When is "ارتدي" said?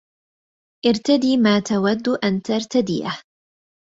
0.85-1.37